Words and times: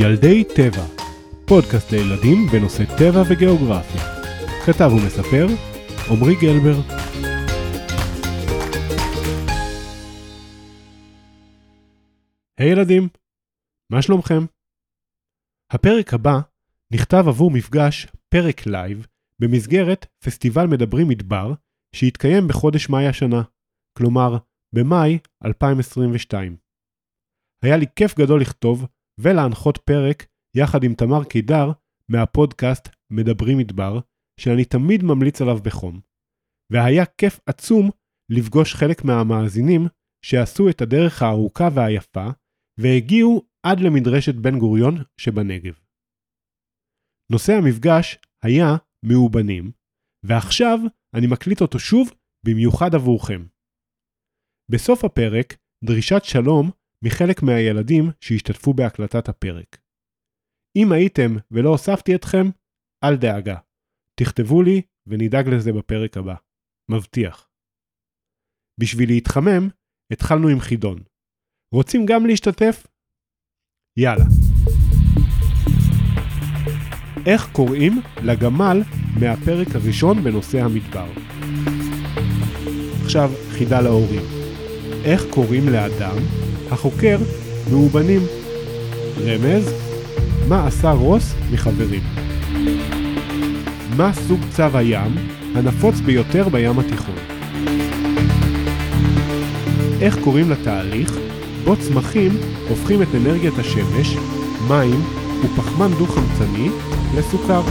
ילדי 0.00 0.44
טבע, 0.56 0.84
פודקאסט 1.46 1.92
לילדים 1.92 2.46
בנושא 2.52 2.84
טבע 2.98 3.22
וגיאוגרפיה. 3.28 4.02
כתב 4.66 4.90
ומספר, 4.92 5.46
עמרי 6.10 6.34
גלבר. 6.42 6.78
היי 12.58 12.70
ילדים, 12.72 13.08
מה 13.92 14.02
שלומכם? 14.02 14.42
הפרק 15.70 16.14
הבא 16.14 16.40
נכתב 16.92 17.24
עבור 17.28 17.50
מפגש 17.50 18.06
פרק 18.28 18.66
לייב 18.66 19.06
במסגרת 19.40 20.06
פסטיבל 20.24 20.66
מדברים 20.66 21.08
מדבר 21.08 21.52
שהתקיים 21.94 22.48
בחודש 22.48 22.88
מאי 22.88 23.06
השנה, 23.06 23.42
כלומר 23.98 24.38
במאי 24.74 25.18
2022. 25.44 26.56
היה 27.62 27.76
לי 27.76 27.86
כיף 27.96 28.18
גדול 28.18 28.40
לכתוב 28.40 28.86
ולהנחות 29.20 29.78
פרק 29.78 30.26
יחד 30.56 30.84
עם 30.84 30.94
תמר 30.94 31.24
קידר 31.24 31.70
מהפודקאסט 32.08 32.88
מדברים 33.12 33.58
מדבר, 33.58 34.00
שאני 34.40 34.64
תמיד 34.64 35.02
ממליץ 35.02 35.42
עליו 35.42 35.58
בחום. 35.64 36.00
והיה 36.72 37.04
כיף 37.06 37.40
עצום 37.46 37.90
לפגוש 38.30 38.74
חלק 38.74 39.04
מהמאזינים 39.04 39.86
שעשו 40.24 40.68
את 40.68 40.80
הדרך 40.82 41.22
הארוכה 41.22 41.68
והיפה 41.74 42.26
והגיעו 42.80 43.42
עד 43.66 43.80
למדרשת 43.80 44.34
בן 44.34 44.58
גוריון 44.58 44.94
שבנגב. 45.20 45.80
נושא 47.32 47.52
המפגש 47.52 48.18
היה 48.42 48.76
מאובנים, 49.02 49.72
ועכשיו 50.26 50.78
אני 51.14 51.26
מקליט 51.26 51.60
אותו 51.60 51.78
שוב 51.78 52.10
במיוחד 52.46 52.94
עבורכם. 52.94 53.46
בסוף 54.70 55.04
הפרק, 55.04 55.56
דרישת 55.84 56.24
שלום 56.24 56.70
מחלק 57.06 57.42
מהילדים 57.42 58.04
שהשתתפו 58.20 58.74
בהקלטת 58.74 59.28
הפרק. 59.28 59.80
אם 60.76 60.92
הייתם 60.92 61.30
ולא 61.50 61.68
הוספתי 61.68 62.14
אתכם, 62.14 62.46
אל 63.04 63.16
דאגה. 63.16 63.56
תכתבו 64.20 64.62
לי 64.62 64.82
ונדאג 65.06 65.48
לזה 65.48 65.72
בפרק 65.72 66.16
הבא. 66.16 66.34
מבטיח. 66.90 67.48
בשביל 68.80 69.08
להתחמם, 69.08 69.68
התחלנו 70.12 70.48
עם 70.48 70.60
חידון. 70.60 70.98
רוצים 71.74 72.06
גם 72.06 72.26
להשתתף? 72.26 72.86
יאללה. 73.98 74.24
איך 77.26 77.52
קוראים 77.52 77.92
לגמל 78.22 78.78
מהפרק 79.20 79.68
הראשון 79.74 80.24
בנושא 80.24 80.58
המדבר? 80.60 81.10
עכשיו 83.04 83.30
חידה 83.50 83.80
להורים. 83.80 84.22
איך 85.04 85.22
קוראים 85.34 85.68
לאדם 85.72 86.43
החוקר 86.70 87.18
מאובנים? 87.70 88.20
רמז, 89.26 89.72
מה 90.48 90.66
עשה 90.66 90.90
רוס 90.90 91.34
מחברים? 91.52 92.02
מה 93.96 94.12
סוג 94.12 94.40
צו 94.50 94.76
הים 94.78 95.14
הנפוץ 95.54 96.00
ביותר 96.00 96.48
בים 96.48 96.78
התיכון? 96.78 97.14
איך 100.00 100.18
קוראים 100.24 100.50
לתהליך 100.50 101.12
בו 101.64 101.76
צמחים 101.76 102.32
הופכים 102.68 103.02
את 103.02 103.08
אנרגיית 103.14 103.58
השמש, 103.58 104.16
מים 104.68 105.00
ופחמן 105.44 105.90
דו-חמצני 105.98 106.68
לסוכר? 107.16 107.62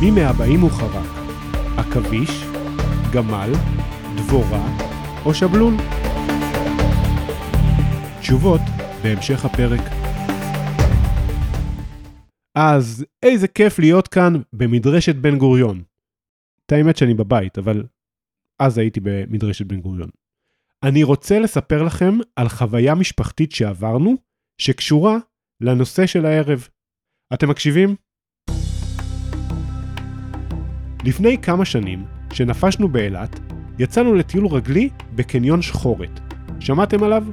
מי 0.00 0.10
מהבאים 0.10 0.60
הוא 0.60 0.70
חרק? 0.70 1.06
עכביש, 1.76 2.44
גמל, 3.12 3.52
דבורה 4.16 4.85
או 5.26 5.34
שבלול? 5.34 5.74
תשובות 8.20 8.60
בהמשך 9.02 9.44
הפרק. 9.44 9.80
אז 12.54 13.04
איזה 13.22 13.48
כיף 13.48 13.78
להיות 13.78 14.08
כאן 14.08 14.34
במדרשת 14.52 15.14
בן 15.14 15.38
גוריון. 15.38 15.82
את 16.66 16.72
האמת 16.72 16.96
שאני 16.96 17.14
בבית, 17.14 17.58
אבל 17.58 17.84
אז 18.58 18.78
הייתי 18.78 19.00
במדרשת 19.02 19.66
בן 19.66 19.80
גוריון. 19.80 20.08
אני 20.82 21.02
רוצה 21.02 21.38
לספר 21.38 21.82
לכם 21.82 22.18
על 22.36 22.48
חוויה 22.48 22.94
משפחתית 22.94 23.52
שעברנו, 23.52 24.14
שקשורה 24.58 25.16
לנושא 25.60 26.06
של 26.06 26.26
הערב. 26.26 26.68
אתם 27.34 27.50
מקשיבים? 27.50 27.96
לפני 31.04 31.38
כמה 31.42 31.64
שנים, 31.64 32.04
כשנפשנו 32.30 32.88
באילת, 32.88 33.55
יצאנו 33.78 34.14
לטיול 34.14 34.46
רגלי 34.46 34.88
בקניון 35.14 35.62
שחורת. 35.62 36.20
שמעתם 36.60 37.02
עליו? 37.02 37.24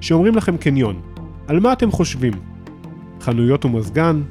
שאומרים 0.00 0.36
לכם 0.36 0.56
קניון, 0.56 1.00
על 1.46 1.60
מה 1.60 1.72
אתם 1.72 1.90
חושבים? 1.90 2.32
חנויות 3.20 3.64
ומזגן? 3.64 4.22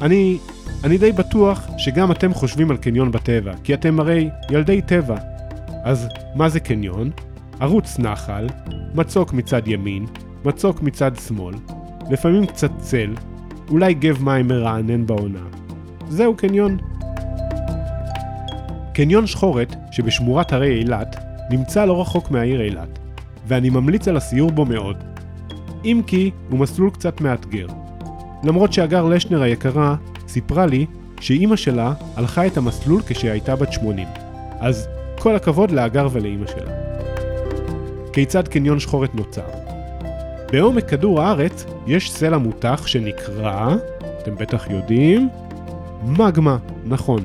אני, 0.00 0.38
אני 0.84 0.98
די 0.98 1.12
בטוח 1.12 1.66
שגם 1.78 2.12
אתם 2.12 2.34
חושבים 2.34 2.70
על 2.70 2.76
קניון 2.76 3.10
בטבע, 3.10 3.52
כי 3.64 3.74
אתם 3.74 4.00
הרי 4.00 4.30
ילדי 4.50 4.82
טבע. 4.82 5.16
אז 5.84 6.08
מה 6.34 6.48
זה 6.48 6.60
קניון? 6.60 7.10
ערוץ 7.60 7.98
נחל, 7.98 8.46
מצוק 8.94 9.32
מצד 9.32 9.68
ימין, 9.68 10.06
מצוק 10.44 10.82
מצד 10.82 11.12
שמאל, 11.16 11.54
לפעמים 12.10 12.46
קצת 12.46 12.70
צל, 12.78 13.14
אולי 13.68 13.94
גב 13.94 14.22
מים 14.22 14.48
מרענן 14.48 15.06
בעונה. 15.06 15.42
זהו 16.08 16.34
קניון. 16.36 16.93
קניון 18.94 19.26
שחורת, 19.26 19.76
שבשמורת 19.90 20.52
הרי 20.52 20.78
אילת, 20.78 21.16
נמצא 21.50 21.84
לא 21.84 22.00
רחוק 22.00 22.30
מהעיר 22.30 22.62
אילת, 22.62 22.98
ואני 23.46 23.70
ממליץ 23.70 24.08
על 24.08 24.16
הסיור 24.16 24.50
בו 24.50 24.64
מאוד. 24.64 24.96
אם 25.84 26.02
כי 26.06 26.30
הוא 26.50 26.58
מסלול 26.58 26.90
קצת 26.90 27.20
מאתגר. 27.20 27.66
למרות 28.44 28.72
שהגר 28.72 29.04
לשנר 29.04 29.42
היקרה 29.42 29.96
סיפרה 30.28 30.66
לי 30.66 30.86
שאימא 31.20 31.56
שלה 31.56 31.92
הלכה 32.16 32.46
את 32.46 32.56
המסלול 32.56 33.02
כשהייתה 33.06 33.56
בת 33.56 33.72
80. 33.72 34.08
אז 34.60 34.88
כל 35.18 35.36
הכבוד 35.36 35.70
לאגר 35.70 36.08
ולאימא 36.12 36.46
שלה. 36.46 36.72
כיצד 38.12 38.48
קניון 38.48 38.80
שחורת 38.80 39.14
נוצר? 39.14 39.46
בעומק 40.52 40.88
כדור 40.88 41.22
הארץ 41.22 41.64
יש 41.86 42.12
סלע 42.12 42.38
מותח 42.38 42.86
שנקרא, 42.86 43.74
אתם 44.22 44.34
בטח 44.34 44.70
יודעים, 44.70 45.28
מגמה, 46.06 46.56
נכון. 46.84 47.24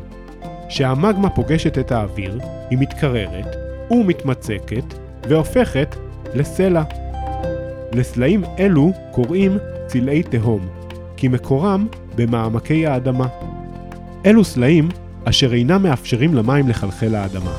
כשהמגמה 0.70 1.30
פוגשת 1.30 1.78
את 1.78 1.92
האוויר, 1.92 2.40
היא 2.70 2.78
מתקררת 2.78 3.56
ומתמצקת 3.92 4.84
והופכת 5.30 5.96
לסלע. 6.34 6.84
לסלעים 7.94 8.44
אלו 8.60 8.92
קוראים 9.12 9.58
צלעי 9.88 10.24
תהום, 10.24 10.68
כי 11.18 11.28
מקורם 11.28 11.88
במעמקי 12.16 12.88
האדמה. 12.88 13.28
אלו 14.26 14.44
סלעים 14.44 14.90
אשר 15.26 15.54
אינם 15.54 15.84
מאפשרים 15.84 16.34
למים 16.34 16.70
לחלחל 16.70 17.08
לאדמה, 17.08 17.54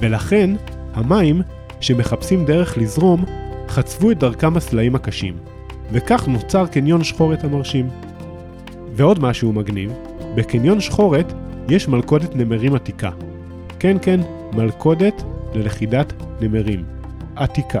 ולכן 0.00 0.50
המים 0.94 1.42
שמחפשים 1.80 2.44
דרך 2.44 2.78
לזרום 2.78 3.24
חצבו 3.68 4.10
את 4.10 4.18
דרכם 4.18 4.54
בסלעים 4.54 4.94
הקשים, 4.94 5.36
וכך 5.92 6.28
נוצר 6.28 6.66
קניון 6.66 7.04
שחורת 7.04 7.44
המרשים. 7.44 7.88
ועוד 8.94 9.22
משהו 9.22 9.52
מגניב, 9.52 9.92
בקניון 10.34 10.80
שחורת 10.80 11.32
יש 11.68 11.88
מלכודת 11.88 12.36
נמרים 12.36 12.74
עתיקה. 12.74 13.10
כן 13.78 13.96
כן, 14.02 14.20
מלכודת 14.52 15.22
ללכידת 15.54 16.12
נמרים. 16.40 16.84
עתיקה. 17.36 17.80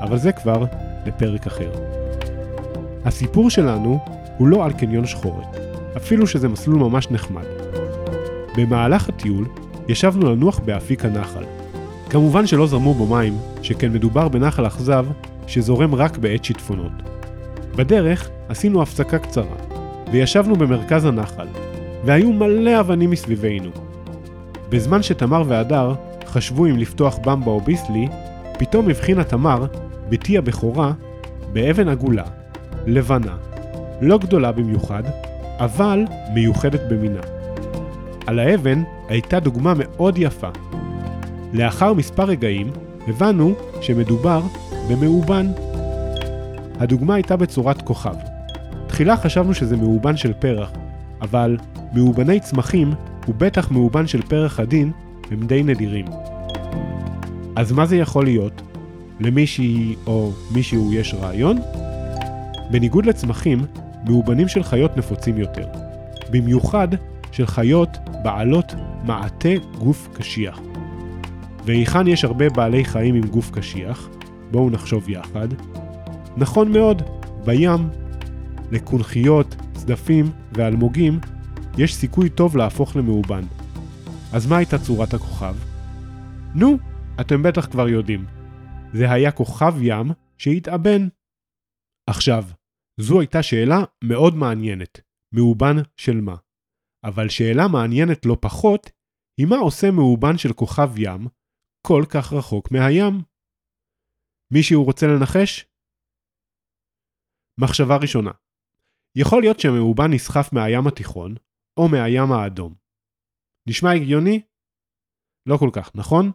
אבל 0.00 0.18
זה 0.18 0.32
כבר 0.32 0.64
לפרק 1.06 1.46
אחר. 1.46 1.70
הסיפור 3.04 3.50
שלנו 3.50 3.98
הוא 4.38 4.48
לא 4.48 4.64
על 4.64 4.72
קניון 4.72 5.06
שחורת, 5.06 5.56
אפילו 5.96 6.26
שזה 6.26 6.48
מסלול 6.48 6.78
ממש 6.78 7.10
נחמד. 7.10 7.44
במהלך 8.56 9.08
הטיול 9.08 9.46
ישבנו 9.88 10.32
לנוח 10.32 10.58
באפיק 10.58 11.04
הנחל. 11.04 11.44
כמובן 12.10 12.46
שלא 12.46 12.66
זרמו 12.66 12.94
בו 12.94 13.06
מים, 13.06 13.38
שכן 13.62 13.92
מדובר 13.92 14.28
בנחל 14.28 14.66
אכזב 14.66 15.06
שזורם 15.46 15.94
רק 15.94 16.18
בעת 16.18 16.44
שיטפונות. 16.44 16.92
בדרך 17.76 18.30
עשינו 18.48 18.82
הפסקה 18.82 19.18
קצרה, 19.18 19.56
וישבנו 20.12 20.56
במרכז 20.56 21.04
הנחל, 21.04 21.46
והיו 22.04 22.32
מלא 22.32 22.80
אבנים 22.80 23.10
מסביבנו. 23.10 23.70
בזמן 24.68 25.02
שתמר 25.02 25.42
והדר 25.46 25.94
חשבו 26.26 26.66
אם 26.66 26.78
לפתוח 26.78 27.18
במבה 27.24 27.50
או 27.50 27.60
ביסלי, 27.60 28.08
פתאום 28.58 28.90
הבחינה 28.90 29.24
תמר, 29.24 29.66
בתי 30.08 30.38
הבכורה, 30.38 30.92
באבן 31.52 31.88
עגולה, 31.88 32.24
לבנה, 32.86 33.36
לא 34.00 34.18
גדולה 34.18 34.52
במיוחד, 34.52 35.02
אבל 35.58 36.04
מיוחדת 36.34 36.80
במינה. 36.90 37.20
על 38.26 38.38
האבן 38.38 38.82
הייתה 39.08 39.40
דוגמה 39.40 39.72
מאוד 39.76 40.18
יפה. 40.18 40.48
לאחר 41.52 41.92
מספר 41.92 42.24
רגעים 42.24 42.70
הבנו 43.08 43.54
שמדובר 43.80 44.40
במאובן. 44.90 45.46
הדוגמה 46.80 47.14
הייתה 47.14 47.36
בצורת 47.36 47.82
כוכב. 47.82 48.14
תחילה 48.86 49.16
חשבנו 49.16 49.54
שזה 49.54 49.76
מאובן 49.76 50.16
של 50.16 50.32
פרח, 50.32 50.70
אבל 51.22 51.56
מאובני 51.94 52.40
צמחים, 52.40 52.92
ובטח 53.28 53.70
מאובן 53.70 54.06
של 54.06 54.22
פרח 54.22 54.60
עדין, 54.60 54.92
הם 55.30 55.46
די 55.46 55.62
נדירים. 55.62 56.04
אז 57.56 57.72
מה 57.72 57.86
זה 57.86 57.96
יכול 57.96 58.24
להיות? 58.24 58.62
למישהי 59.20 59.94
או 60.06 60.32
מישהו 60.52 60.92
יש 60.92 61.14
רעיון? 61.14 61.58
בניגוד 62.70 63.06
לצמחים, 63.06 63.64
מאובנים 64.08 64.48
של 64.48 64.62
חיות 64.62 64.96
נפוצים 64.96 65.38
יותר. 65.38 65.66
במיוחד 66.30 66.88
של 67.32 67.46
חיות 67.46 67.90
בעלות 68.22 68.74
מעטה 69.04 69.48
גוף 69.78 70.08
קשיח. 70.12 70.60
והיכן 71.64 72.08
יש 72.08 72.24
הרבה 72.24 72.50
בעלי 72.50 72.84
חיים 72.84 73.14
עם 73.14 73.26
גוף 73.26 73.50
קשיח? 73.50 74.08
בואו 74.50 74.70
נחשוב 74.70 75.10
יחד. 75.10 75.48
נכון 76.36 76.72
מאוד, 76.72 77.02
בים. 77.44 77.88
לקונכיות, 78.70 79.56
צדפים 79.74 80.30
ואלמוגים 80.52 81.18
יש 81.78 81.94
סיכוי 81.94 82.30
טוב 82.30 82.56
להפוך 82.56 82.96
למאובן. 82.96 83.42
אז 84.34 84.46
מה 84.46 84.56
הייתה 84.56 84.78
צורת 84.78 85.14
הכוכב? 85.14 85.54
נו, 86.54 86.78
אתם 87.20 87.42
בטח 87.42 87.66
כבר 87.66 87.88
יודעים. 87.88 88.26
זה 88.92 89.12
היה 89.12 89.32
כוכב 89.32 89.74
ים 89.82 90.06
שהתאבן. 90.38 91.08
עכשיו, 92.10 92.44
זו 93.00 93.20
הייתה 93.20 93.42
שאלה 93.42 93.78
מאוד 94.04 94.34
מעניינת. 94.34 95.00
מאובן 95.34 95.76
של 95.96 96.20
מה? 96.20 96.36
אבל 97.04 97.28
שאלה 97.28 97.68
מעניינת 97.72 98.26
לא 98.26 98.36
פחות, 98.40 98.90
היא 99.38 99.46
מה 99.46 99.56
עושה 99.56 99.90
מאובן 99.90 100.38
של 100.38 100.52
כוכב 100.52 100.98
ים 100.98 101.26
כל 101.86 102.02
כך 102.10 102.32
רחוק 102.32 102.72
מהים? 102.72 103.22
מישהו 104.52 104.84
רוצה 104.84 105.06
לנחש? 105.06 105.66
מחשבה 107.60 107.96
ראשונה 107.96 108.30
יכול 109.16 109.42
להיות 109.42 109.60
שהמאובן 109.60 110.12
נסחף 110.12 110.52
מהים 110.52 110.86
התיכון 110.86 111.34
או 111.80 111.88
מהים 111.88 112.32
האדום. 112.32 112.74
נשמע 113.68 113.90
הגיוני? 113.92 114.42
לא 115.48 115.56
כל 115.56 115.70
כך, 115.72 115.90
נכון? 115.94 116.30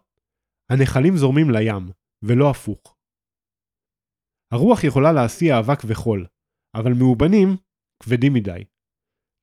הנחלים 0.72 1.18
זורמים 1.18 1.50
לים, 1.50 1.84
ולא 2.24 2.50
הפוך. 2.50 2.98
הרוח 4.54 4.84
יכולה 4.84 5.12
להסיע 5.14 5.60
אבק 5.60 5.80
וחול, 5.88 6.28
אבל 6.76 6.94
מאובנים 7.00 7.48
כבדים 8.04 8.34
מדי. 8.34 8.64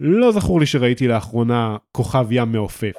לא 0.00 0.32
זכור 0.32 0.60
לי 0.60 0.66
שראיתי 0.66 1.08
לאחרונה 1.08 1.76
כוכב 1.96 2.26
ים 2.30 2.52
מעופף. 2.52 2.96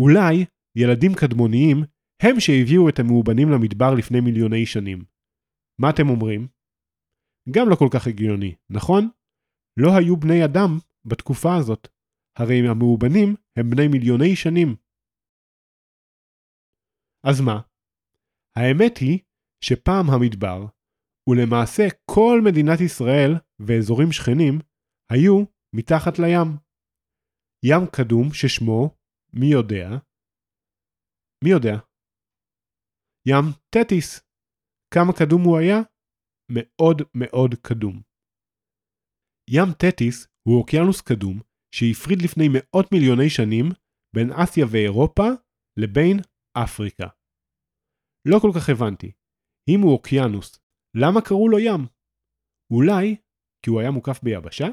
אולי 0.00 0.44
ילדים 0.76 1.12
קדמוניים 1.14 1.76
הם 2.22 2.40
שהביאו 2.40 2.88
את 2.88 2.98
המאובנים 2.98 3.48
למדבר 3.50 3.94
לפני 3.94 4.20
מיליוני 4.20 4.66
שנים. 4.66 5.04
מה 5.80 5.90
אתם 5.90 6.08
אומרים? 6.08 6.48
גם 7.50 7.68
לא 7.68 7.76
כל 7.76 7.88
כך 7.92 8.06
הגיוני, 8.06 8.54
נכון? 8.70 9.08
לא 9.76 9.90
היו 9.96 10.16
בני 10.16 10.44
אדם 10.44 10.78
בתקופה 11.10 11.56
הזאת. 11.60 11.88
הרי 12.38 12.58
המאובנים 12.70 13.28
הם 13.56 13.70
בני 13.70 13.88
מיליוני 13.92 14.36
שנים. 14.36 14.76
אז 17.28 17.40
מה? 17.40 17.58
האמת 18.56 18.96
היא 19.00 19.18
שפעם 19.64 20.06
המדבר, 20.10 20.58
ולמעשה 21.28 21.82
כל 22.10 22.36
מדינת 22.44 22.80
ישראל 22.86 23.30
ואזורים 23.66 24.12
שכנים, 24.12 24.54
היו 25.12 25.44
מתחת 25.76 26.18
לים. 26.18 26.48
ים 27.64 27.82
קדום 27.96 28.26
ששמו, 28.32 28.96
מי 29.40 29.46
יודע? 29.52 29.86
מי 31.44 31.50
יודע? 31.50 31.76
ים 33.28 33.44
תטיס. 33.70 34.20
כמה 34.94 35.12
קדום 35.18 35.42
הוא 35.44 35.58
היה? 35.58 35.78
מאוד 36.52 36.98
מאוד 37.14 37.50
קדום. 37.66 38.02
ים 39.50 39.68
תטיס 39.78 40.35
הוא 40.46 40.60
אוקיינוס 40.60 41.00
קדום 41.00 41.40
שהפריד 41.74 42.22
לפני 42.22 42.48
מאות 42.52 42.92
מיליוני 42.92 43.30
שנים 43.30 43.66
בין 44.14 44.32
אסיה 44.32 44.66
ואירופה 44.70 45.28
לבין 45.76 46.16
אפריקה. 46.52 47.08
לא 48.28 48.38
כל 48.38 48.50
כך 48.56 48.68
הבנתי. 48.68 49.12
אם 49.68 49.80
הוא 49.80 49.92
אוקיינוס, 49.92 50.58
למה 50.96 51.20
קראו 51.20 51.48
לו 51.48 51.58
ים? 51.58 51.86
אולי 52.72 53.16
כי 53.62 53.70
הוא 53.70 53.80
היה 53.80 53.90
מוקף 53.90 54.22
ביבשה? 54.22 54.66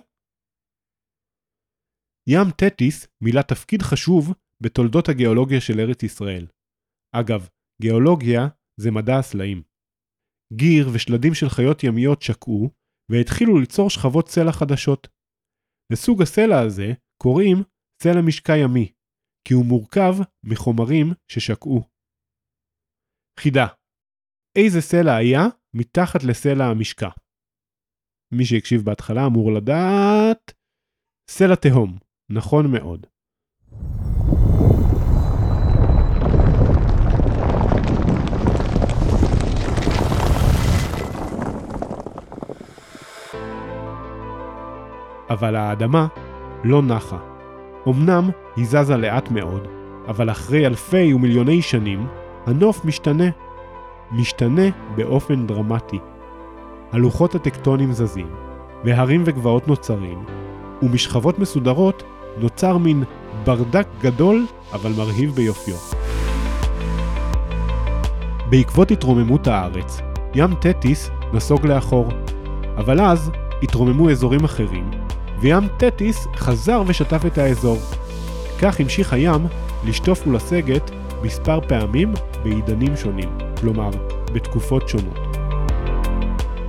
ים 2.30 2.48
תטיס 2.58 3.08
מילא 3.22 3.42
תפקיד 3.42 3.82
חשוב 3.82 4.34
בתולדות 4.62 5.10
הגיאולוגיה 5.10 5.62
של 5.62 5.80
ארץ 5.80 6.04
ישראל. 6.04 6.48
אגב, 7.12 7.50
גיאולוגיה 7.82 8.48
זה 8.80 8.92
מדע 8.92 9.20
הסלעים. 9.20 9.64
גיר 10.54 10.90
ושלדים 10.94 11.34
של 11.34 11.50
חיות 11.50 11.84
ימיות 11.84 12.22
שקעו, 12.22 12.70
והתחילו 13.12 13.60
ליצור 13.60 13.90
שכבות 13.90 14.30
סלע 14.30 14.52
חדשות. 14.52 15.13
לסוג 15.94 16.22
הסלע 16.22 16.60
הזה 16.66 16.88
קוראים 17.24 17.58
סלע 18.04 18.22
משקע 18.28 18.54
ימי, 18.64 18.94
כי 19.48 19.54
הוא 19.54 19.66
מורכב 19.66 20.14
מחומרים 20.44 21.08
ששקעו. 21.32 21.82
חידה 23.40 23.68
איזה 24.58 24.82
סלע 24.82 25.16
היה 25.16 25.42
מתחת 25.74 26.24
לסלע 26.24 26.66
המשקע? 26.66 27.10
מי 28.34 28.46
שהקשיב 28.46 28.82
בהתחלה 28.86 29.22
אמור 29.28 29.52
לדעת 29.58 30.52
סלע 31.30 31.56
תהום, 31.56 31.98
נכון 32.32 32.66
מאוד. 32.72 33.08
אבל 45.34 45.56
האדמה 45.56 46.08
לא 46.64 46.82
נחה. 46.82 47.18
אמנם 47.88 48.30
היא 48.56 48.66
זזה 48.66 48.98
לאט 48.98 49.32
מאוד, 49.32 49.68
אבל 50.08 50.32
אחרי 50.32 50.68
אלפי 50.68 51.14
ומיליוני 51.14 51.62
שנים, 51.62 52.08
הנוף 52.46 52.86
משתנה. 52.86 53.30
משתנה 54.12 54.62
באופן 54.96 55.48
דרמטי. 55.48 56.00
הלוחות 56.92 57.36
הטקטונים 57.36 57.94
זזים, 57.94 58.28
והרים 58.84 59.24
וגבעות 59.26 59.68
נוצרים, 59.68 60.24
ומשכבות 60.82 61.40
מסודרות 61.40 62.04
נוצר 62.38 62.78
מין 62.78 63.04
ברדק 63.46 63.88
גדול 64.02 64.46
אבל 64.74 64.92
מרהיב 64.98 65.32
ביופיו. 65.36 65.76
בעקבות 68.50 68.92
התרוממות 68.92 69.48
הארץ, 69.48 70.02
ים 70.36 70.56
תטיס 70.56 71.12
נסוג 71.34 71.66
לאחור, 71.66 72.08
אבל 72.78 73.02
אז 73.02 73.32
התרוממו 73.64 74.10
אזורים 74.10 74.44
אחרים, 74.44 75.03
וים 75.44 75.68
תטיס 75.78 76.28
חזר 76.36 76.84
ושטף 76.88 77.26
את 77.26 77.38
האזור. 77.38 77.78
כך 78.62 78.80
המשיך 78.80 79.14
הים 79.14 79.48
לשטוף 79.86 80.28
ולסגת 80.28 80.92
מספר 81.24 81.60
פעמים 81.68 82.14
בעידנים 82.44 82.98
שונים, 82.98 83.30
כלומר, 83.60 83.90
בתקופות 84.34 84.90
שונות. 84.90 85.20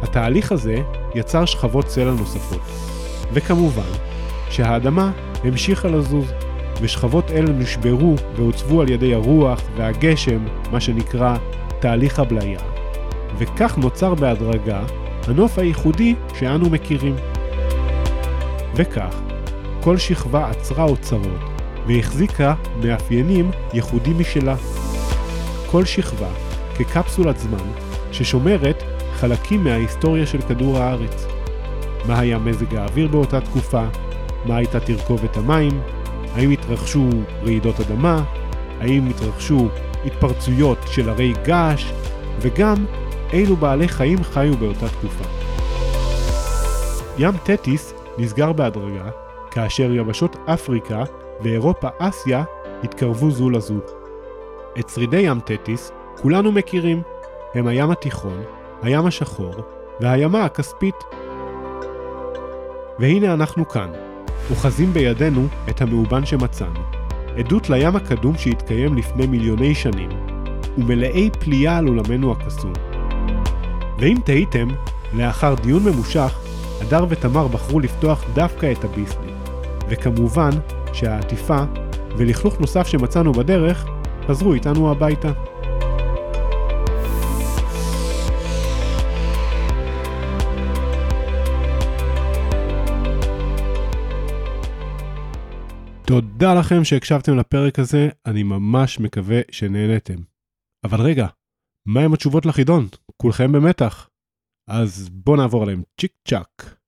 התהליך 0.02 0.52
הזה 0.52 0.76
יצר 1.14 1.44
שכבות 1.44 1.88
סלע 1.88 2.10
נוספות, 2.10 2.60
וכמובן 3.32 3.90
שהאדמה 4.50 5.10
המשיכה 5.44 5.88
לזוז, 5.88 6.32
ושכבות 6.80 7.30
אלה 7.30 7.52
נשברו 7.52 8.14
והוצבו 8.36 8.80
על 8.80 8.90
ידי 8.90 9.14
הרוח 9.14 9.60
והגשם, 9.76 10.44
מה 10.70 10.80
שנקרא 10.80 11.36
תהליך 11.80 12.18
הבליה, 12.18 12.60
וכך 13.38 13.78
נוצר 13.78 14.14
בהדרגה 14.14 14.82
הנוף 15.28 15.58
הייחודי 15.58 16.14
שאנו 16.38 16.70
מכירים. 16.70 17.33
וכך, 18.76 19.20
כל 19.80 19.98
שכבה 19.98 20.50
עצרה 20.50 20.84
אוצרות 20.84 21.40
והחזיקה 21.86 22.54
מאפיינים 22.82 23.50
ייחודים 23.72 24.18
משלה. 24.18 24.56
כל 25.70 25.84
שכבה 25.84 26.28
כקפסולת 26.78 27.38
זמן 27.38 27.70
ששומרת 28.12 28.82
חלקים 29.14 29.64
מההיסטוריה 29.64 30.26
של 30.26 30.40
כדור 30.40 30.78
הארץ. 30.78 31.26
מה 32.06 32.20
היה 32.20 32.38
מזג 32.38 32.74
האוויר 32.74 33.08
באותה 33.08 33.40
תקופה, 33.40 33.84
מה 34.44 34.56
הייתה 34.56 34.80
תרכובת 34.80 35.36
המים, 35.36 35.80
האם 36.34 36.50
התרחשו 36.50 37.08
רעידות 37.42 37.80
אדמה, 37.80 38.22
האם 38.80 39.10
התרחשו 39.10 39.68
התפרצויות 40.04 40.78
של 40.86 41.08
הרי 41.08 41.32
געש, 41.44 41.92
וגם 42.40 42.74
אילו 43.32 43.56
בעלי 43.56 43.88
חיים 43.88 44.24
חיו 44.24 44.56
באותה 44.56 44.88
תקופה. 44.88 45.24
ים 47.18 47.32
תטיס 47.44 47.93
נסגר 48.18 48.52
בהדרגה 48.52 49.10
כאשר 49.50 49.92
יבשות 49.92 50.36
אפריקה 50.46 51.04
ואירופה-אסיה 51.40 52.44
התקרבו 52.82 53.30
זו 53.30 53.50
לזו. 53.50 53.78
את 54.78 54.88
שרידי 54.88 55.20
ים 55.20 55.40
תטיס 55.40 55.92
כולנו 56.22 56.52
מכירים, 56.52 57.02
הם 57.54 57.66
הים 57.66 57.90
התיכון, 57.90 58.42
הים 58.82 59.06
השחור 59.06 59.54
והימה 60.00 60.44
הכספית. 60.44 60.94
והנה 62.98 63.34
אנחנו 63.34 63.68
כאן, 63.68 63.90
אוחזים 64.50 64.92
בידינו 64.92 65.46
את 65.68 65.80
המאובן 65.80 66.26
שמצאנו, 66.26 66.80
עדות 67.38 67.70
לים 67.70 67.96
הקדום 67.96 68.38
שהתקיים 68.38 68.96
לפני 68.96 69.26
מיליוני 69.26 69.74
שנים, 69.74 70.08
ומלאי 70.78 71.30
פליאה 71.40 71.76
על 71.76 71.86
עולמנו 71.86 72.32
הקסום. 72.32 72.72
ואם 73.98 74.16
תהיתם, 74.24 74.68
לאחר 75.14 75.54
דיון 75.54 75.84
ממושך, 75.84 76.43
הדר 76.80 77.06
ותמר 77.08 77.48
בחרו 77.48 77.80
לפתוח 77.80 78.24
דווקא 78.34 78.72
את 78.72 78.84
הביסלי, 78.84 79.32
וכמובן 79.88 80.50
שהעטיפה 80.92 81.64
ולכלוך 82.18 82.60
נוסף 82.60 82.86
שמצאנו 82.86 83.32
בדרך 83.32 83.86
חזרו 84.26 84.54
איתנו 84.54 84.90
הביתה. 84.90 85.32
תודה 96.06 96.54
לכם 96.54 96.84
שהקשבתם 96.84 97.36
לפרק 97.36 97.78
הזה, 97.78 98.08
אני 98.26 98.42
ממש 98.42 99.00
מקווה 99.00 99.40
שנהנתם. 99.50 100.18
אבל 100.84 101.00
רגע, 101.00 101.26
מה 101.86 102.00
עם 102.00 102.14
התשובות 102.14 102.46
לחידון? 102.46 102.88
כולכם 103.16 103.52
במתח. 103.52 104.08
אז 104.66 105.08
בואו 105.08 105.36
נעבור 105.36 105.62
עליהם 105.62 105.82
צ'יק 106.00 106.12
צ'אק. 106.28 106.78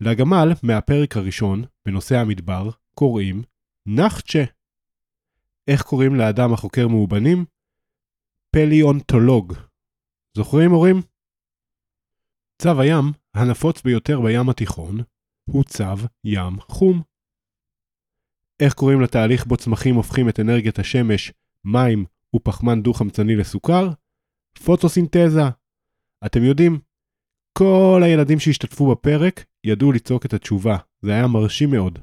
לגמל 0.00 0.48
מהפרק 0.62 1.16
הראשון, 1.16 1.64
בנושא 1.86 2.16
המדבר, 2.16 2.70
קוראים 2.94 3.42
נחצ'ה. 3.86 4.44
איך 5.68 5.82
קוראים 5.82 6.14
לאדם 6.14 6.52
החוקר 6.52 6.88
מאובנים? 6.88 7.44
פליאונטולוג. 8.50 9.54
זוכרים 10.36 10.70
הורים? 10.70 10.96
צו 12.62 12.80
הים, 12.80 13.04
הנפוץ 13.34 13.82
ביותר 13.82 14.20
בים 14.20 14.48
התיכון, 14.48 14.98
הוא 15.44 15.64
צו 15.64 16.06
ים 16.24 16.60
חום. 16.60 17.02
איך 18.60 18.74
קוראים 18.74 19.00
לתהליך 19.00 19.46
בו 19.46 19.56
צמחים 19.56 19.94
הופכים 19.94 20.28
את 20.28 20.40
אנרגיית 20.40 20.78
השמש, 20.78 21.32
מים 21.64 22.04
ופחמן 22.36 22.82
דו-חמצני 22.82 23.36
לסוכר? 23.36 23.88
פוטוסינתזה. 24.64 25.42
אתם 26.26 26.42
יודעים, 26.42 26.80
כל 27.58 28.00
הילדים 28.04 28.38
שהשתתפו 28.38 28.90
בפרק 28.90 29.44
ידעו 29.64 29.92
לצעוק 29.92 30.26
את 30.26 30.32
התשובה, 30.32 30.76
זה 31.02 31.10
היה 31.10 31.26
מרשים 31.26 31.70
מאוד. 31.70 31.98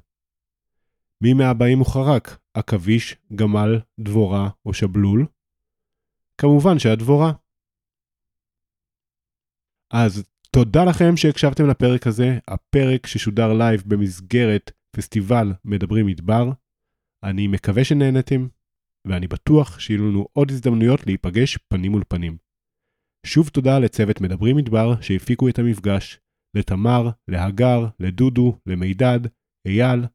מי 1.22 1.34
מהבאים 1.34 1.80
הוא 1.80 1.88
חרק? 1.88 2.38
עכביש, 2.54 3.16
גמל, 3.36 3.80
דבורה 4.00 4.50
או 4.66 4.74
שבלול? 4.74 5.26
כמובן 6.38 6.80
שהדבורה. 6.80 7.32
אז 9.94 10.24
תודה 10.52 10.86
לכם 10.86 11.18
שהקשבתם 11.18 11.68
לפרק 11.70 12.08
הזה, 12.08 12.40
הפרק 12.48 13.08
ששודר 13.08 13.54
לייב 13.54 13.84
במסגרת 13.88 14.72
פסטיבל 14.92 15.54
מדברים 15.66 16.06
מדבר. 16.06 16.50
אני 17.24 17.48
מקווה 17.48 17.84
שנהנתם, 17.84 18.48
ואני 19.06 19.28
בטוח 19.28 19.80
שיהיו 19.80 20.10
לנו 20.10 20.28
עוד 20.34 20.52
הזדמנויות 20.52 21.08
להיפגש 21.08 21.58
פנים 21.58 21.92
מול 21.92 22.04
פנים. 22.08 22.51
שוב 23.26 23.50
תודה 23.50 23.80
לצוות 23.80 24.22
מדברים 24.22 24.56
מדבר 24.58 25.02
שהפיקו 25.02 25.50
את 25.50 25.60
המפגש, 25.60 26.20
לתמר, 26.54 27.10
להגר, 27.28 27.88
לדודו, 28.00 28.58
למידד, 28.66 29.20
אייל, 29.68 30.06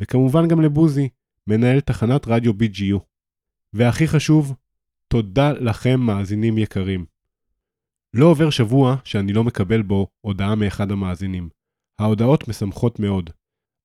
וכמובן 0.00 0.48
גם 0.48 0.60
לבוזי, 0.60 1.08
מנהל 1.46 1.80
תחנת 1.80 2.28
רדיו 2.28 2.52
BGU. 2.52 2.98
והכי 3.72 4.08
חשוב, 4.08 4.54
תודה 5.08 5.52
לכם 5.52 6.00
מאזינים 6.00 6.58
יקרים. 6.58 7.06
לא 8.14 8.26
עובר 8.26 8.50
שבוע 8.50 8.96
שאני 9.04 9.32
לא 9.32 9.44
מקבל 9.44 9.82
בו 9.82 10.06
הודעה 10.20 10.54
מאחד 10.54 10.90
המאזינים. 10.90 11.48
ההודעות 11.98 12.48
משמחות 12.48 13.00
מאוד. 13.00 13.30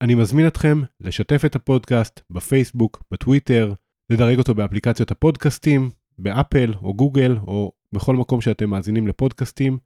אני 0.01 0.15
מזמין 0.15 0.47
אתכם 0.47 0.81
לשתף 0.99 1.41
את 1.45 1.55
הפודקאסט 1.55 2.21
בפייסבוק, 2.29 3.03
בטוויטר, 3.11 3.73
לדרג 4.11 4.37
אותו 4.37 4.55
באפליקציות 4.55 5.11
הפודקאסטים, 5.11 5.89
באפל 6.17 6.73
או 6.81 6.93
גוגל 6.93 7.37
או 7.37 7.71
בכל 7.95 8.15
מקום 8.15 8.41
שאתם 8.41 8.69
מאזינים 8.69 9.07
לפודקאסטים, 9.07 9.77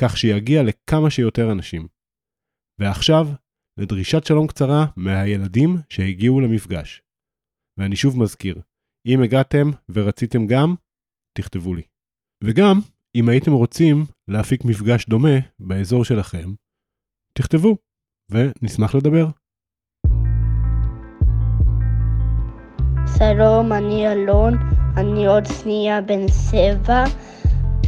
כך 0.00 0.16
שיגיע 0.16 0.62
לכמה 0.62 1.10
שיותר 1.10 1.52
אנשים. 1.52 1.88
ועכשיו, 2.80 3.26
לדרישת 3.76 4.26
שלום 4.26 4.46
קצרה 4.46 4.86
מהילדים 4.96 5.76
שהגיעו 5.88 6.40
למפגש. 6.40 7.02
ואני 7.78 7.96
שוב 7.96 8.18
מזכיר, 8.18 8.60
אם 9.06 9.22
הגעתם 9.22 9.70
ורציתם 9.88 10.46
גם, 10.46 10.74
תכתבו 11.38 11.74
לי. 11.74 11.82
וגם, 12.44 12.78
אם 13.14 13.28
הייתם 13.28 13.52
רוצים 13.52 14.04
להפיק 14.28 14.64
מפגש 14.64 15.06
דומה 15.06 15.38
באזור 15.58 16.04
שלכם, 16.04 16.50
תכתבו, 17.34 17.76
ונשמח 18.30 18.94
לדבר. 18.94 19.26
שלום, 23.18 23.72
אני 23.72 24.12
אלון, 24.12 24.54
אני 24.96 25.26
עוד 25.26 25.44
שנייה 25.46 26.00
בן 26.00 26.28
שבע, 26.28 27.04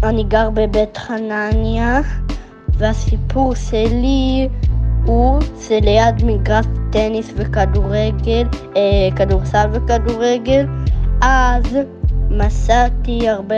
אני 0.02 0.24
גר 0.24 0.50
בבית 0.50 0.96
חנניה, 0.96 2.00
והסיפור 2.78 3.54
שלי 3.54 4.48
הוא 5.06 5.40
שליד 5.60 6.24
מגרש 6.24 6.66
טניס 6.92 7.32
וכדורגל, 7.36 8.46
אה, 8.76 9.16
כדורסל 9.16 9.68
וכדורגל, 9.72 10.66
אז 11.20 11.78
מסעתי 12.30 13.28
הרבה 13.28 13.56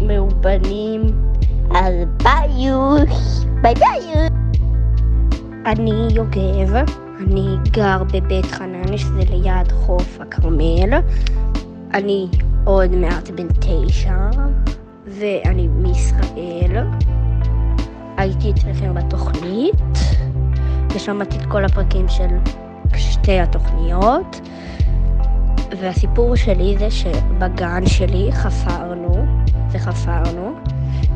מאובנים, 0.00 1.02
אז 1.74 1.94
ביוש, 2.22 3.44
ביי 3.62 3.74
ביי. 3.74 4.28
אני 5.66 6.08
יוגב, 6.14 6.74
אני 7.20 7.56
גר 7.70 8.02
בבית 8.12 8.46
חנן, 8.46 8.96
שזה 8.96 9.22
ליד 9.30 9.72
חוף 9.72 10.18
הכרמל. 10.20 11.00
אני 11.94 12.28
עוד 12.64 12.90
מעט 12.96 13.30
בן 13.30 13.46
תשע, 13.60 14.30
ואני 15.20 15.68
מישראל. 15.68 16.86
הייתי 18.16 18.50
אצלכם 18.50 18.94
בתוכנית, 18.94 19.74
ושמעתי 20.94 21.36
את 21.36 21.46
כל 21.46 21.64
הפרקים 21.64 22.08
של 22.08 22.28
שתי 22.96 23.40
התוכניות. 23.40 24.40
והסיפור 25.80 26.36
שלי 26.36 26.76
זה 26.78 26.90
שבגן 26.90 27.86
שלי 27.86 28.32
חפרנו, 28.32 29.26
וחפרנו, 29.70 30.54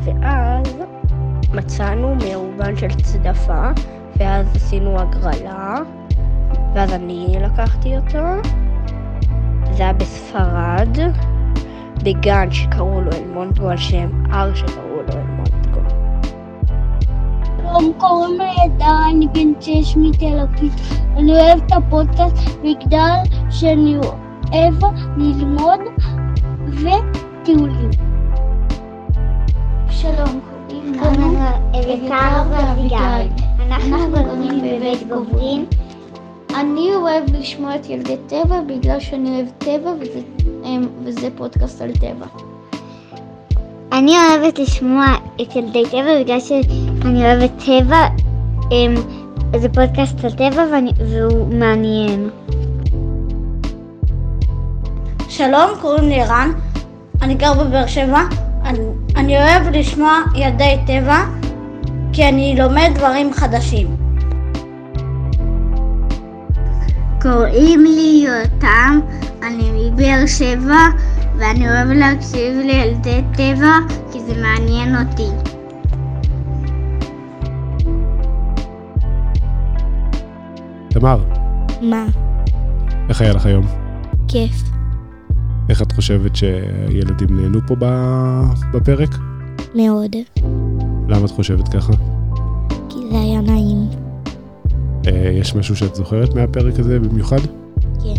ואז 0.04 0.76
מצאנו 1.54 2.14
מאובן 2.14 2.76
של 2.76 2.90
צדפה, 2.90 3.70
ואז 4.16 4.46
עשינו 4.56 5.00
הגרלה, 5.00 5.76
ואז 6.74 6.92
אני 6.92 7.36
לקחתי 7.40 7.96
אותו. 7.96 8.48
זה 9.72 9.82
היה 9.82 9.92
בספרד, 9.92 10.98
בגן 12.04 12.50
שקראו 12.50 13.00
לו 13.00 13.10
אלמונטגו, 13.12 13.68
על 13.68 13.76
שם 13.76 14.24
הר 14.30 14.54
שקראו 14.54 15.02
לו 15.08 15.12
אלמונטגו. 15.12 15.80
שלום, 17.58 17.92
קוראים 17.98 18.38
לי 18.38 18.64
עדה, 18.64 18.98
אני 19.10 19.28
בן 19.28 19.52
שש 19.60 19.96
מתל 19.96 20.38
אביב. 20.42 20.74
אני 21.16 21.32
אוהב 21.32 21.60
את 21.66 21.72
הפודקאסט 21.72 22.36
בגלל 22.64 23.18
שאני 23.50 23.96
אוהב 23.96 24.74
ללמוד 25.16 25.80
וטיולים. 26.66 27.90
שלום, 29.88 30.40
קוראים 30.50 30.92
לנו 30.92 31.38
אביתר 31.70 32.42
ואביגיל. 32.50 33.44
אנחנו 33.66 33.96
גרים 34.12 34.58
בבית 34.58 35.08
גוברין. 35.08 35.64
אני 36.60 36.94
אוהב 36.94 37.24
לשמוע 37.34 37.74
את 37.74 37.90
ילדי 37.90 38.16
טבע 38.26 38.60
בגלל 38.60 39.00
שאני 39.00 39.28
אוהב 39.30 39.48
טבע 39.58 39.90
וזה, 40.00 40.20
וזה 41.04 41.28
פודקאסט 41.36 41.80
על 41.82 41.92
טבע. 41.92 42.26
אני 43.92 44.12
אוהבת 44.16 44.58
לשמוע 44.58 45.06
את 45.42 45.56
ילדי 45.56 45.82
טבע 45.90 46.20
בגלל 46.20 46.40
שאני 46.40 47.24
אוהבת 47.24 47.50
טבע. 47.66 48.06
זה 49.56 49.68
פודקאסט 49.68 50.24
על 50.24 50.30
טבע 50.30 50.64
והוא 50.98 51.54
מעניין. 51.54 52.30
שלום, 55.28 55.70
קוראים 55.80 56.08
לי 56.08 56.20
ערן, 56.20 56.50
אני 57.22 57.34
גר 57.34 57.52
בבאר 57.54 57.86
שבע, 57.86 58.20
אני, 58.64 58.78
אני 59.16 59.36
אוהב 59.36 59.68
לשמוע 59.68 60.18
ילדי 60.34 60.76
טבע 60.86 61.24
כי 62.12 62.28
אני 62.28 62.54
לומד 62.58 62.90
דברים 62.94 63.32
חדשים. 63.32 64.03
קוראים 67.24 67.84
לי 67.84 68.26
יותם, 68.26 69.00
אני 69.42 69.90
מבאר 69.90 70.26
שבע 70.26 70.78
ואני 71.38 71.68
אוהב 71.68 71.88
להקשיב 71.88 72.54
לילדי 72.66 73.22
טבע 73.32 73.78
כי 74.12 74.20
זה 74.20 74.42
מעניין 74.42 74.96
אותי. 74.96 75.28
תמר, 80.88 81.24
מה? 81.82 82.06
איך 83.08 83.20
היה 83.20 83.32
לך 83.32 83.46
היום? 83.46 83.66
כיף. 84.28 84.62
איך 85.68 85.82
את 85.82 85.92
חושבת 85.92 86.36
שהילדים 86.36 87.40
נהנו 87.40 87.60
פה 87.66 87.74
בפרק? 88.72 89.10
מאוד. 89.74 90.16
למה 91.08 91.24
את 91.24 91.30
חושבת 91.30 91.68
ככה? 91.68 91.92
כי 92.88 92.98
זה 93.10 93.18
היה 93.20 93.40
נעים. 93.40 94.03
אה, 95.06 95.30
יש 95.40 95.54
משהו 95.54 95.76
שאת 95.76 95.94
זוכרת 95.94 96.34
מהפרק 96.34 96.78
הזה 96.78 96.98
במיוחד? 96.98 97.40
כן. 98.02 98.14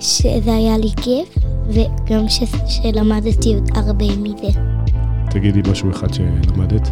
שזה 0.00 0.54
היה 0.54 0.78
לי 0.78 0.90
כיף, 0.96 1.38
וגם 1.68 2.28
ש... 2.28 2.42
שלמדתי 2.66 3.54
עוד 3.54 3.70
הרבה 3.74 4.06
מזה. 4.16 4.58
תגידי 5.30 5.60
משהו 5.70 5.90
אחד 5.90 6.14
שלמדת. 6.14 6.90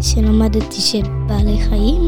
שלמדתי 0.00 0.80
שבעלי 0.80 1.58
חיים, 1.68 2.02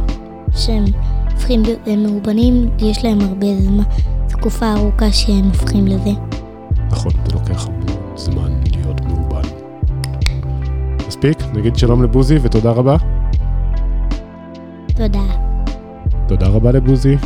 שהם 0.56 0.84
הופכים 1.30 1.62
למאובנים, 1.86 2.70
יש 2.78 3.04
להם 3.04 3.20
הרבה 3.20 3.46
זמן, 3.60 3.84
תקופה 4.28 4.72
ארוכה 4.72 5.12
שהם 5.12 5.44
הופכים 5.44 5.86
לזה. 5.86 6.10
נכון, 6.90 7.12
זה 7.26 7.32
לוקח 7.32 7.66
המון 7.66 8.16
זמן 8.16 8.52
להיות 8.72 9.00
מאובן. 9.00 9.48
מספיק, 11.08 11.38
נגיד 11.54 11.76
שלום 11.76 12.02
לבוזי 12.02 12.38
ותודה 12.42 12.70
רבה. 12.70 13.17
תודה. 14.98 15.22
תודה 16.28 16.46
רבה 16.48 16.72
לבוזי. 16.72 17.16